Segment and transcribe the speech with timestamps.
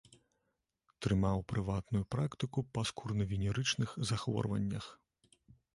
[1.05, 4.85] Трымаў прыватную практыку па скурна-венерычных захворваннях.